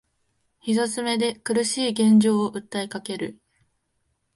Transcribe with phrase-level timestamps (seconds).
[0.65, 3.37] 膝詰めで苦しい現状を訴えかける